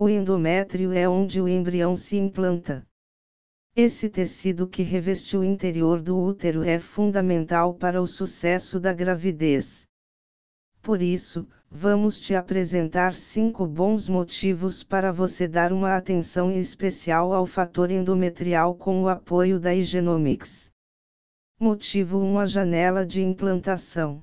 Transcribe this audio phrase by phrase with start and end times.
[0.00, 2.86] O endométrio é onde o embrião se implanta.
[3.74, 9.88] Esse tecido que reveste o interior do útero é fundamental para o sucesso da gravidez.
[10.80, 17.44] Por isso, vamos te apresentar cinco bons motivos para você dar uma atenção especial ao
[17.44, 20.70] fator endometrial com o apoio da Higienomics.
[21.58, 24.22] Motivo 1 A janela de implantação.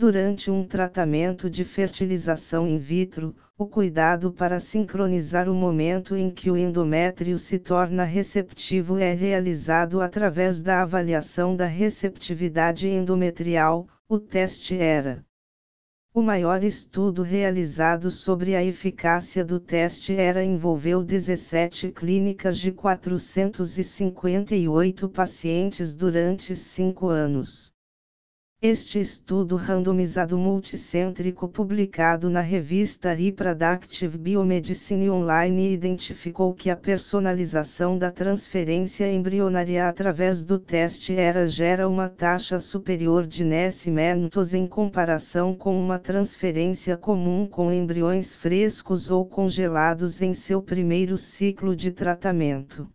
[0.00, 6.52] Durante um tratamento de fertilização in vitro, o cuidado para sincronizar o momento em que
[6.52, 14.76] o endométrio se torna receptivo é realizado através da avaliação da receptividade endometrial, o teste
[14.76, 15.26] ERA.
[16.14, 25.08] O maior estudo realizado sobre a eficácia do teste era envolveu 17 clínicas de 458
[25.08, 27.76] pacientes durante cinco anos.
[28.60, 38.10] Este estudo randomizado multicêntrico publicado na revista Reproductive Biomedicine Online identificou que a personalização da
[38.10, 45.80] transferência embrionária através do teste ERA gera uma taxa superior de nascimentos em comparação com
[45.80, 52.88] uma transferência comum com embriões frescos ou congelados em seu primeiro ciclo de tratamento.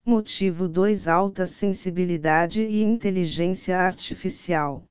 [0.09, 4.83] Motivo 2 Alta sensibilidade e inteligência artificial.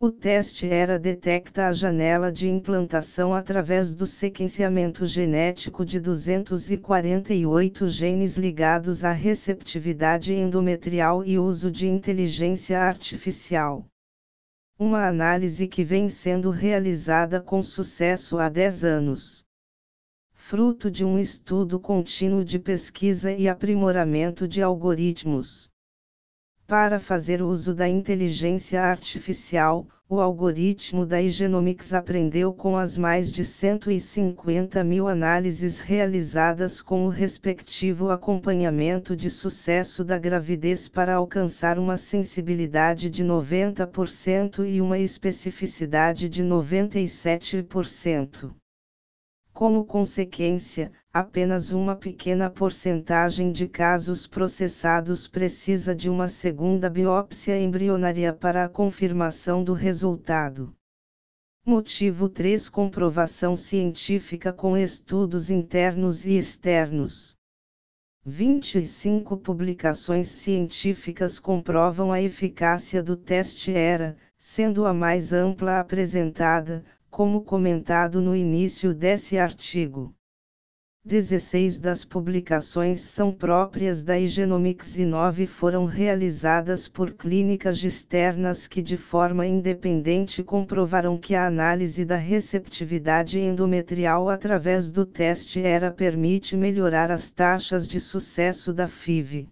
[0.00, 8.38] O teste ERA detecta a janela de implantação através do sequenciamento genético de 248 genes
[8.38, 13.84] ligados à receptividade endometrial e uso de inteligência artificial.
[14.78, 19.44] Uma análise que vem sendo realizada com sucesso há 10 anos
[20.44, 25.70] fruto de um estudo contínuo de pesquisa e aprimoramento de algoritmos.
[26.66, 33.44] Para fazer uso da inteligência artificial, o algoritmo da Igenomics aprendeu com as mais de
[33.44, 41.96] 150 mil análises realizadas com o respectivo acompanhamento de sucesso da gravidez para alcançar uma
[41.96, 48.52] sensibilidade de 90% e uma especificidade de 97%.
[49.52, 58.32] Como consequência, apenas uma pequena porcentagem de casos processados precisa de uma segunda biópsia embrionária
[58.32, 60.74] para a confirmação do resultado.
[61.64, 67.36] Motivo 3 Comprovação científica com estudos internos e externos.
[68.24, 77.42] 25 publicações científicas comprovam a eficácia do teste ERA, sendo a mais ampla apresentada, como
[77.42, 80.14] comentado no início desse artigo.
[81.04, 88.80] 16 das publicações são próprias da Igenomics e 9 foram realizadas por clínicas externas que
[88.80, 96.56] de forma independente comprovaram que a análise da receptividade endometrial através do teste ERA permite
[96.56, 99.50] melhorar as taxas de sucesso da FIV.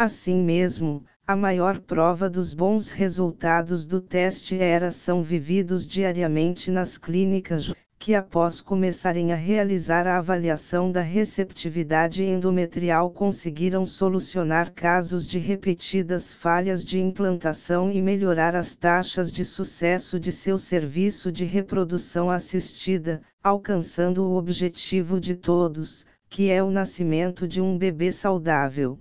[0.00, 6.96] Assim mesmo, a maior prova dos bons resultados do teste ERA são vividos diariamente nas
[6.96, 15.40] clínicas, que após começarem a realizar a avaliação da receptividade endometrial conseguiram solucionar casos de
[15.40, 22.30] repetidas falhas de implantação e melhorar as taxas de sucesso de seu serviço de reprodução
[22.30, 28.96] assistida, alcançando o objetivo de todos, que é o nascimento de um bebê saudável.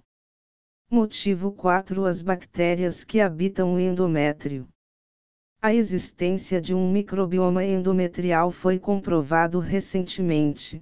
[0.89, 4.65] Motivo 4 As bactérias que habitam o endométrio.
[5.61, 10.81] A existência de um microbioma endometrial foi comprovado recentemente.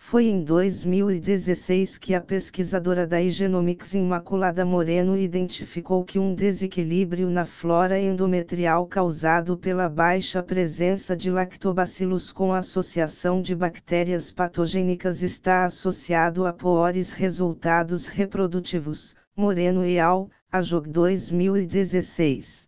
[0.00, 7.44] Foi em 2016 que a pesquisadora da Igenomics Imaculada Moreno identificou que um desequilíbrio na
[7.44, 16.46] flora endometrial causado pela baixa presença de lactobacillus com associação de bactérias patogênicas está associado
[16.46, 19.14] a piores resultados reprodutivos.
[19.36, 22.66] Moreno e al., AJOG 2016.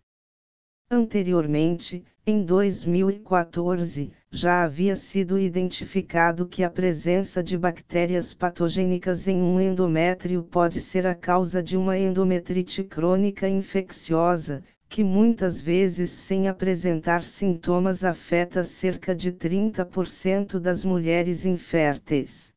[0.91, 9.59] Anteriormente, em 2014, já havia sido identificado que a presença de bactérias patogênicas em um
[9.59, 17.23] endométrio pode ser a causa de uma endometrite crônica infecciosa, que muitas vezes sem apresentar
[17.23, 22.53] sintomas afeta cerca de 30% das mulheres inférteis.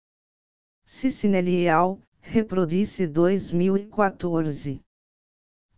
[0.85, 4.81] Cicinelli et al., Reproduce 2014.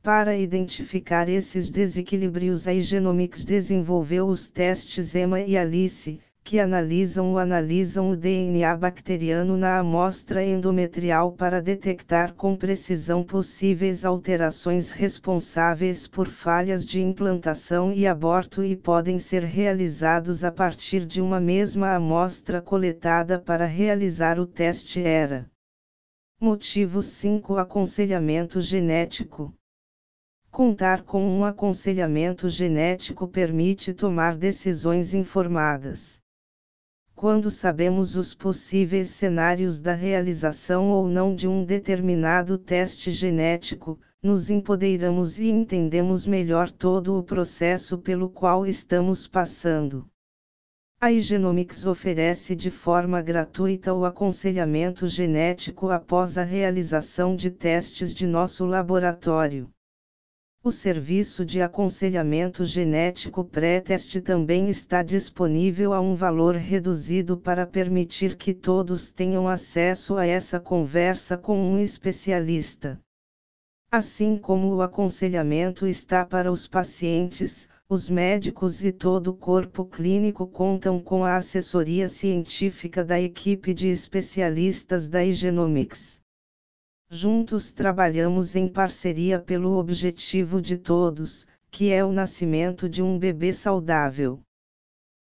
[0.06, 7.38] Para identificar esses desequilíbrios, a Igenomics desenvolveu os testes EMA e ALICE, que analisam ou
[7.40, 16.28] analisam o DNA bacteriano na amostra endometrial para detectar com precisão possíveis alterações responsáveis por
[16.28, 22.62] falhas de implantação e aborto e podem ser realizados a partir de uma mesma amostra
[22.62, 25.50] coletada para realizar o teste ERA.
[26.40, 29.52] Motivo 5 Aconselhamento genético
[30.56, 36.18] Contar com um aconselhamento genético permite tomar decisões informadas.
[37.14, 44.48] Quando sabemos os possíveis cenários da realização ou não de um determinado teste genético, nos
[44.48, 50.08] empoderamos e entendemos melhor todo o processo pelo qual estamos passando.
[50.98, 58.26] A Igenomics oferece de forma gratuita o aconselhamento genético após a realização de testes de
[58.26, 59.68] nosso laboratório.
[60.66, 68.34] O serviço de aconselhamento genético pré-teste também está disponível a um valor reduzido para permitir
[68.34, 72.98] que todos tenham acesso a essa conversa com um especialista.
[73.92, 80.48] Assim como o aconselhamento está para os pacientes, os médicos e todo o corpo clínico
[80.48, 86.20] contam com a assessoria científica da equipe de especialistas da Igenomics.
[87.08, 93.52] Juntos trabalhamos em parceria pelo objetivo de todos, que é o nascimento de um bebê
[93.52, 94.40] saudável.